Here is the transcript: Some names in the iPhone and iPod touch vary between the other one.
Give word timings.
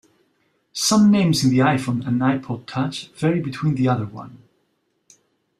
Some 0.73 1.11
names 1.11 1.43
in 1.43 1.51
the 1.51 1.59
iPhone 1.59 2.07
and 2.07 2.21
iPod 2.21 2.65
touch 2.65 3.11
vary 3.11 3.39
between 3.39 3.75
the 3.75 3.87
other 3.87 4.07
one. 4.07 4.39